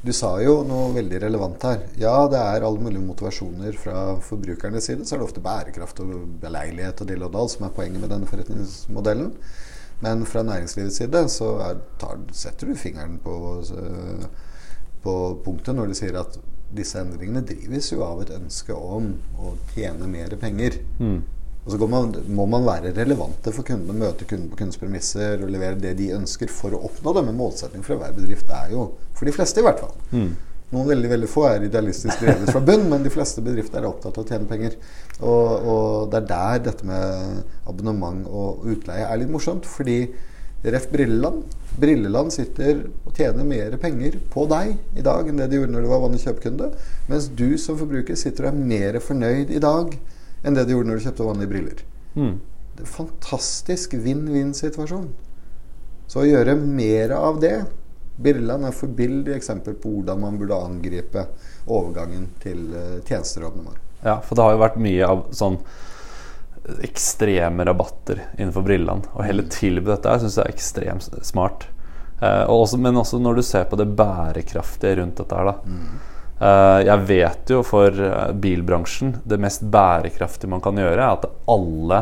Du 0.00 0.12
sa 0.16 0.30
jo 0.40 0.62
noe 0.64 0.94
veldig 0.96 1.20
relevant 1.26 1.66
her. 1.68 1.84
Ja, 2.00 2.14
det 2.32 2.40
er 2.40 2.64
alle 2.64 2.80
mulige 2.80 3.04
motivasjoner 3.04 3.76
fra 3.80 4.06
forbrukernes 4.24 4.88
side. 4.88 5.04
Så 5.04 5.16
er 5.16 5.20
det 5.22 5.28
ofte 5.28 5.44
bærekraft 5.44 6.00
og 6.04 6.14
beleilighet 6.40 7.04
og 7.04 7.10
dill 7.10 7.26
og 7.28 7.34
dall 7.36 7.52
som 7.52 7.68
er 7.68 7.76
poenget 7.76 8.00
med 8.00 8.14
denne 8.14 8.30
forretningsmodellen. 8.30 9.34
Men 10.04 10.24
fra 10.28 10.42
næringslivets 10.42 10.96
side 11.02 11.28
så 11.32 11.52
er, 11.68 11.78
tar, 12.00 12.18
setter 12.32 12.72
du 12.72 12.74
fingeren 12.76 13.20
på, 13.22 13.36
eh, 13.76 14.26
på 15.04 15.14
punktet 15.44 15.76
når 15.76 15.92
du 15.92 15.98
sier 16.00 16.18
at 16.20 16.40
disse 16.74 16.98
endringene 16.98 17.44
drives 17.46 17.92
jo 17.92 18.02
av 18.06 18.24
et 18.24 18.32
ønske 18.34 18.74
om 18.74 19.12
å 19.38 19.54
tjene 19.74 20.08
mer 20.10 20.34
penger. 20.40 20.80
Mm. 20.98 21.20
Og 21.64 21.72
så 21.72 21.86
man, 21.88 22.10
må 22.28 22.44
man 22.50 22.66
være 22.66 22.92
relevante 22.96 23.52
for 23.54 23.64
kundene, 23.64 23.96
møte 23.96 24.26
kundene 24.28 24.52
på 24.52 24.58
kundens 24.60 24.80
premisser 24.80 25.40
og 25.40 25.52
levere 25.52 25.80
det 25.80 25.94
de 25.96 26.10
ønsker 26.16 26.50
for 26.52 26.76
å 26.76 26.82
oppnå 26.90 27.14
det. 27.16 27.22
Men 27.28 27.38
målsettingen 27.38 27.86
for 27.86 28.00
hver 28.00 28.12
bedrift 28.16 28.50
er 28.52 28.74
jo, 28.74 28.90
for 29.16 29.28
de 29.28 29.32
fleste 29.36 29.62
i 29.62 29.64
hvert 29.64 29.80
fall 29.80 29.94
mm. 30.12 30.34
Noen 30.74 30.88
veldig 30.88 31.10
veldig 31.12 31.28
få 31.30 31.44
er 31.46 31.64
idealistisk 31.68 32.18
drevet 32.18 32.50
fra 32.50 32.60
bunn, 32.66 32.88
men 32.90 33.04
de 33.04 33.12
fleste 33.12 33.42
bedrifter 33.44 33.78
er 33.78 33.86
opptatt 33.86 34.16
av 34.18 34.24
å 34.24 34.26
tjene 34.26 34.48
penger. 34.48 34.72
Og, 35.20 35.68
og 35.70 35.84
det 36.10 36.18
er 36.18 36.30
der 36.32 36.62
dette 36.64 36.88
med 36.88 37.68
abonnement 37.70 38.24
og 38.26 38.64
utleie 38.72 39.04
er 39.06 39.20
litt 39.20 39.30
morsomt. 39.30 39.68
Fordi 39.70 40.00
Ref 40.64 40.88
Brilleland 40.90 41.44
Brilleland 41.78 42.32
sitter 42.32 42.84
og 43.04 43.16
tjener 43.18 43.46
mer 43.46 43.76
penger 43.82 44.16
på 44.32 44.46
deg 44.50 44.76
i 44.98 45.04
dag 45.04 45.28
enn 45.28 45.40
det 45.40 45.48
de 45.50 45.58
gjorde 45.58 45.74
når 45.74 45.84
du 45.84 45.90
var 45.90 46.02
vanlig 46.04 46.22
kjøpekunde. 46.24 46.70
Mens 47.10 47.28
du 47.34 47.48
som 47.60 47.78
forbruker 47.78 48.18
sitter 48.18 48.48
og 48.48 48.52
er 48.52 48.68
mer 48.72 48.98
fornøyd 49.02 49.50
i 49.54 49.62
dag 49.62 49.94
enn 50.44 50.56
det 50.56 50.66
du 50.68 50.74
gjorde 50.74 50.90
når 50.90 51.00
du 51.00 51.06
kjøpte 51.06 51.28
vanlige 51.28 51.52
briller. 51.52 51.84
Mm. 52.14 52.34
Det 52.74 52.82
er 52.82 52.86
en 52.86 52.96
fantastisk 52.96 53.94
vinn-vinn-situasjon. 54.04 55.08
Så 56.10 56.22
å 56.22 56.28
gjøre 56.28 56.56
mer 56.60 57.14
av 57.16 57.40
det 57.42 57.56
Birland 58.16 58.66
er 58.68 58.74
forbilledlig 58.76 59.34
eksempel 59.34 59.74
på 59.80 59.90
hvordan 59.90 60.20
man 60.22 60.36
burde 60.38 60.54
angripe 60.54 61.24
overgangen 61.66 62.28
til 62.42 62.68
uh, 62.70 63.00
tjenester 63.06 63.42
og 63.42 63.50
abonnement. 63.50 63.80
Ja, 64.04 64.20
for 64.22 64.36
det 64.36 64.44
har 64.44 64.54
jo 64.54 64.62
vært 64.62 64.78
mye 64.84 65.08
av 65.08 65.24
sånn 65.34 65.58
ekstreme 66.84 67.66
rabatter 67.66 68.22
innenfor 68.38 68.64
brillene. 68.64 69.08
Og 69.16 69.26
hele 69.26 69.44
tilbudet 69.48 69.58
tilby 69.58 69.90
dette 69.90 70.12
her 70.12 70.22
syns 70.22 70.38
jeg 70.38 70.46
er 70.46 70.54
ekstremt 70.54 71.08
smart. 71.26 71.66
Uh, 72.22 72.46
også, 72.52 72.78
men 72.80 73.00
også 73.00 73.18
når 73.20 73.40
du 73.40 73.44
ser 73.44 73.66
på 73.68 73.78
det 73.80 73.90
bærekraftige 73.98 75.00
rundt 75.00 75.18
dette 75.18 75.40
her, 75.40 75.50
da. 75.50 75.56
Mm. 75.66 76.13
Eh, 76.40 76.80
jeg 76.88 77.02
vet 77.06 77.52
jo 77.52 77.60
for 77.66 77.94
eh, 77.94 78.32
bilbransjen 78.34 79.18
det 79.22 79.38
mest 79.42 79.62
bærekraftige 79.70 80.50
man 80.50 80.62
kan 80.64 80.78
gjøre, 80.80 80.98
er 80.98 81.12
at 81.12 81.28
alle 81.50 82.00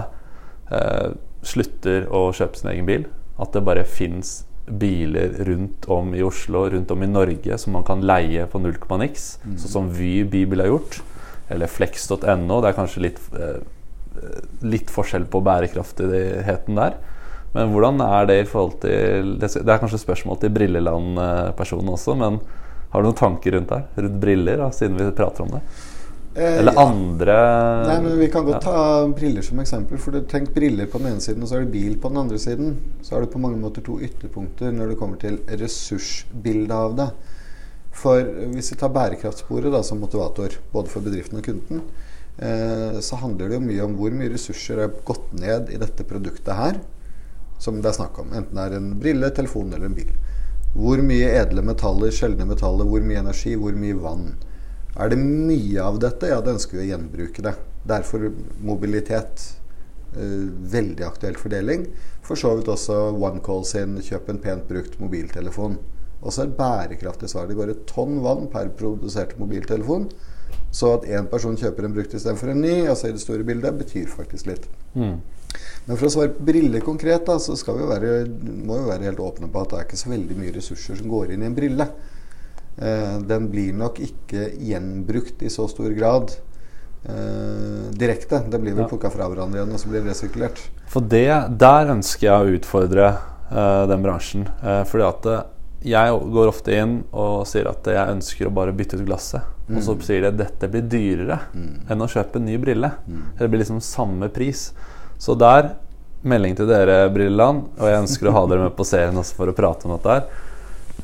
uh, 0.73 1.13
slutter 1.45 2.07
å 2.09 2.31
kjøpe 2.33 2.59
sin 2.59 2.73
egen 2.73 2.89
bil. 2.89 3.07
At 3.43 3.53
det 3.53 3.65
bare 3.67 3.85
fins 3.89 4.43
biler 4.67 5.35
rundt 5.49 5.89
om 5.91 6.15
i 6.17 6.23
Oslo, 6.25 6.65
rundt 6.73 6.93
om 6.95 7.05
i 7.05 7.11
Norge, 7.11 7.59
som 7.61 7.77
man 7.77 7.85
kan 7.85 8.05
leie 8.07 8.47
på 8.49 8.61
null 8.63 8.79
komma 8.81 9.03
niks. 9.03 9.37
Mm. 9.43 9.57
Sånn 9.59 9.75
som 9.75 9.93
Vy 9.93 10.23
Bibel 10.31 10.63
har 10.63 10.71
gjort. 10.71 11.01
Eller 11.53 11.69
flex.no. 11.69 12.61
Det 12.63 12.71
er 12.71 12.77
kanskje 12.77 13.03
litt, 13.05 13.19
litt 14.65 14.93
forskjell 14.95 15.27
på 15.29 15.43
bærekraftigheten 15.45 16.79
der. 16.79 16.97
Men 17.53 17.75
hvordan 17.75 18.01
er 18.07 18.31
det 18.31 18.39
i 18.39 18.49
forhold 18.49 18.79
til 18.81 19.35
Det 19.43 19.51
er 19.61 19.83
kanskje 19.83 20.01
spørsmål 20.01 20.39
til 20.41 20.55
Brilleland-personen 20.55 21.93
også, 21.93 22.15
men 22.17 22.39
har 22.93 23.01
du 23.01 23.09
noen 23.09 23.17
tanker 23.17 23.57
rundt 23.57 23.73
det? 23.73 23.81
Rundt 24.05 24.21
briller, 24.21 24.61
da, 24.61 24.69
siden 24.77 24.99
vi 25.01 25.09
prater 25.17 25.47
om 25.47 25.55
det? 25.55 25.63
Eh, 26.35 26.59
Eller 26.59 26.73
ja. 26.73 26.81
andre 26.81 27.35
Nei, 27.87 27.97
men 28.01 28.19
Vi 28.19 28.29
kan 28.33 28.45
godt 28.45 28.65
ja. 28.65 28.73
ta 28.73 29.09
briller 29.09 29.45
som 29.45 29.61
eksempel. 29.61 30.01
For 30.01 30.13
du 30.13 30.25
Tenk 30.29 30.55
briller 30.55 30.89
på 30.89 31.01
den 31.01 31.13
ene 31.13 31.25
siden, 31.25 31.45
og 31.45 31.51
så 31.51 31.59
er 31.59 31.67
det 31.67 31.75
bil 31.75 31.99
på 32.01 32.13
den 32.13 32.23
andre 32.23 32.41
siden. 32.41 32.77
Så 33.05 33.15
har 33.15 33.25
du 33.25 33.33
på 33.33 33.41
mange 33.43 33.61
måter 33.61 33.85
to 33.85 33.99
ytterpunkter 34.01 34.73
når 34.73 34.93
det 34.93 34.99
kommer 35.01 35.21
til 35.21 35.41
ressursbildet 35.49 36.77
av 36.77 36.97
det. 37.01 37.11
For 37.93 38.25
hvis 38.55 38.73
vi 38.73 38.79
tar 38.81 38.93
bærekraftsporet 38.93 39.73
da, 39.73 39.83
som 39.85 40.01
motivator, 40.01 40.57
både 40.73 40.93
for 40.93 41.05
bedriften 41.05 41.41
og 41.41 41.45
kunden, 41.45 41.83
eh, 42.41 43.01
så 43.05 43.21
handler 43.21 43.49
det 43.49 43.59
jo 43.59 43.67
mye 43.67 43.85
om 43.85 43.97
hvor 43.99 44.17
mye 44.17 44.33
ressurser 44.33 44.81
er 44.81 44.95
gått 45.05 45.33
ned 45.37 45.69
i 45.73 45.81
dette 45.81 46.07
produktet 46.09 46.57
her, 46.57 46.81
som 47.61 47.81
det 47.81 47.93
er 47.93 47.99
snakk 48.01 48.17
om. 48.25 48.33
Enten 48.33 48.57
det 48.57 48.65
er 48.65 48.79
en 48.79 48.95
brille, 49.01 49.29
telefon 49.37 49.73
eller 49.73 49.91
en 49.91 49.99
bil. 50.01 50.13
Hvor 50.73 51.03
mye 51.05 51.29
edle 51.37 51.65
metaller, 51.67 52.13
sjeldne 52.15 52.47
metaller, 52.49 52.89
hvor 52.89 53.05
mye 53.05 53.21
energi, 53.21 53.55
hvor 53.61 53.77
mye 53.77 53.97
vann. 54.01 54.31
Er 54.97 55.13
det 55.13 55.19
mye 55.21 55.81
av 55.85 55.99
dette, 56.01 56.29
ja, 56.29 56.41
da 56.41 56.55
ønsker 56.55 56.79
vi 56.79 56.87
å 56.87 56.91
gjenbruke 56.93 57.45
det. 57.45 57.55
Derfor 57.89 58.31
mobilitet. 58.65 59.45
Eh, 60.13 60.49
veldig 60.73 61.07
aktuell 61.07 61.39
fordeling. 61.41 61.87
For 62.25 62.37
så 62.37 62.53
vidt 62.57 62.69
også 62.69 62.99
OneCall 63.17 63.65
sin 63.65 63.97
'kjøp 63.97 64.29
en 64.29 64.39
pent 64.39 64.69
brukt 64.69 64.99
mobiltelefon'. 65.01 65.79
Også 66.23 66.45
et 66.45 66.57
bærekraftig 66.57 67.31
svar. 67.31 67.47
Det 67.49 67.57
går 67.57 67.71
et 67.71 67.87
tonn 67.87 68.21
vann 68.23 68.49
per 68.53 68.69
produserte 68.69 69.39
mobiltelefon. 69.39 70.11
Så 70.71 70.95
at 70.95 71.09
én 71.09 71.27
person 71.29 71.57
kjøper 71.57 71.85
en 71.85 71.95
brukt 71.95 72.15
istedenfor 72.15 72.53
en 72.53 72.61
ny, 72.61 72.87
altså 72.89 73.09
i 73.09 73.13
det 73.13 73.21
store 73.21 73.45
bildet, 73.45 73.79
betyr 73.79 74.07
faktisk 74.09 74.47
litt. 74.47 74.69
Mm. 74.95 75.21
Men 75.87 75.99
for 75.99 76.07
å 76.07 76.13
svare 76.15 76.33
på 76.35 76.47
briller 76.47 76.85
konkret, 76.85 77.25
da, 77.27 77.39
så 77.43 77.57
skal 77.59 77.81
vi 77.81 77.89
være, 77.91 78.13
må 78.63 78.79
vi 78.79 78.91
være 78.91 79.09
helt 79.11 79.23
åpne 79.23 79.51
på 79.51 79.65
at 79.65 79.73
det 79.73 79.81
er 79.81 79.89
ikke 79.89 80.01
så 80.01 80.13
veldig 80.13 80.39
mye 80.39 80.55
ressurser 80.55 81.01
som 81.01 81.11
går 81.11 81.35
inn 81.35 81.43
i 81.43 81.49
en 81.51 81.57
brille. 81.59 81.89
Eh, 82.79 83.17
den 83.29 83.51
blir 83.53 83.75
nok 83.77 84.01
ikke 84.03 84.49
gjenbrukt 84.63 85.43
i 85.43 85.51
så 85.53 85.67
stor 85.69 85.91
grad 85.97 86.37
eh, 87.05 87.89
direkte. 87.99 88.45
Den 88.47 88.63
blir 88.63 88.77
vel 88.77 88.87
ja. 88.87 88.91
plukka 88.93 89.11
fra 89.13 89.29
hverandre 89.29 89.61
igjen, 89.61 89.75
og 89.75 89.83
så 89.83 89.91
blir 89.91 90.05
det 90.05 90.15
resirkulert. 90.15 90.63
For 90.93 91.05
det, 91.05 91.29
der 91.61 91.93
ønsker 91.97 92.29
jeg 92.29 92.37
å 92.37 92.61
utfordre 92.61 93.09
eh, 93.11 93.83
den 93.91 94.07
bransjen. 94.07 94.47
Eh, 94.63 94.85
fordi 94.89 95.09
at 95.09 95.29
eh, 95.33 95.43
jeg 95.93 96.19
går 96.37 96.47
ofte 96.47 96.75
inn 96.79 97.01
og 97.11 97.43
sier 97.51 97.67
at 97.71 97.89
jeg 97.91 98.15
ønsker 98.15 98.49
å 98.49 98.55
bare 98.55 98.75
bytte 98.77 99.01
ut 99.01 99.07
glasset. 99.07 99.51
Mm. 99.67 99.77
Og 99.77 99.85
så 99.85 99.95
mm. 99.97 100.03
sier 100.07 100.25
de 100.25 100.31
at 100.31 100.41
dette 100.41 100.71
blir 100.71 100.89
dyrere 100.91 101.39
mm. 101.55 101.73
enn 101.91 102.05
å 102.05 102.11
kjøpe 102.11 102.39
en 102.39 102.47
ny 102.47 102.59
brille. 102.63 102.93
Mm. 103.07 103.23
Det 103.39 103.49
blir 103.51 103.63
liksom 103.65 103.83
samme 103.85 104.29
pris. 104.33 104.69
Så 105.23 105.37
der, 105.39 105.69
melding 106.27 106.57
til 106.59 106.67
dere, 106.67 107.05
Brilleland, 107.15 107.69
og 107.79 107.87
jeg 107.87 108.01
ønsker 108.03 108.27
å 108.27 108.33
ha 108.35 108.41
dere 108.51 108.65
med 108.65 108.73
på 108.75 108.87
serien 108.87 109.21
også 109.21 109.37
for 109.39 109.53
å 109.53 109.55
prate 109.55 109.87
om 109.87 109.93
dette 109.95 110.17
her. 110.17 110.25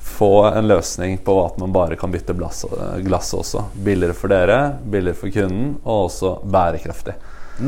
Få 0.08 0.30
en 0.48 0.66
løsning 0.66 1.20
på 1.22 1.37
at 1.44 1.60
man 1.62 1.70
bare 1.70 1.94
kan 2.00 2.10
bytte 2.10 2.34
glass, 2.34 2.64
glass 3.06 3.30
også. 3.38 3.68
Billigere 3.87 4.16
for 4.18 4.34
dere, 4.34 4.56
billigere 4.82 5.20
for 5.20 5.30
kunden, 5.30 5.76
og 5.84 6.08
også 6.08 6.32
bærekraftig. 6.50 7.14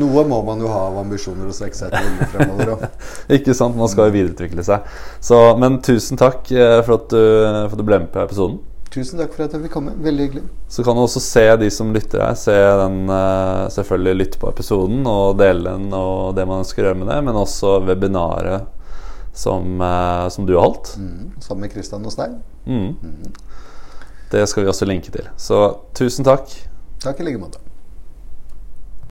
Noe 0.01 0.25
må 0.27 0.41
man 0.47 0.59
jo 0.63 0.67
ha 0.71 0.81
av 0.89 0.99
ambisjoner 1.05 1.55
seg 1.55 1.71
etter 1.71 2.27
fremover. 2.33 2.83
Ikke 3.37 3.55
sant, 3.55 3.79
man 3.79 3.91
skal 3.91 4.09
jo 4.09 4.17
videreutvikle 4.17 4.67
seg. 4.67 4.91
Så, 5.23 5.39
men 5.59 5.79
tusen 5.87 6.19
takk 6.19 6.51
eh, 6.51 6.81
for 6.83 6.97
at, 6.97 7.07
du, 7.15 7.23
for 7.63 7.77
at 7.77 7.79
du 7.79 7.87
ble 7.87 8.03
med 8.03 8.11
på 8.11 8.27
episoden. 8.27 8.59
Tusen 8.91 9.21
takk 9.21 9.31
for 9.31 9.45
at 9.45 9.53
jeg 9.55 9.63
fikk 9.63 9.71
komme. 9.77 9.93
Veldig 10.03 10.25
hyggelig. 10.25 10.43
Så 10.67 10.83
kan 10.83 10.97
du 10.97 11.05
også 11.05 11.21
se 11.23 11.45
de 11.61 11.69
som 11.71 11.93
lytter 11.95 12.19
her, 12.25 12.35
se 12.35 12.55
den, 12.81 13.05
uh, 13.07 13.69
selvfølgelig 13.71 14.17
lytte 14.19 14.41
på 14.41 14.49
episoden 14.51 15.07
og 15.07 15.37
dele 15.39 15.77
den 15.77 15.87
og 15.95 16.35
det 16.35 16.43
man 16.49 16.65
ønsker 16.65 16.83
å 16.83 16.89
gjøre 16.89 16.99
med 16.99 17.11
det, 17.13 17.21
men 17.23 17.39
også 17.39 17.77
webinaret 17.87 18.67
som, 19.31 19.79
uh, 19.79 20.27
som 20.27 20.47
du 20.47 20.57
har 20.57 20.67
holdt. 20.67 20.91
Mm, 20.99 21.31
sammen 21.39 21.65
med 21.65 21.75
Kristian 21.77 22.03
og 22.03 22.11
Stein. 22.17 22.41
Mm. 22.67 22.99
Mm. 22.99 23.33
Det 24.35 24.43
skal 24.51 24.65
vi 24.65 24.71
også 24.75 24.91
linke 24.91 25.15
til. 25.15 25.31
Så 25.39 25.63
tusen 25.95 26.27
takk. 26.27 26.51
Takk 26.99 27.23
i 27.23 27.31
like 27.31 27.39
måte. 27.39 27.63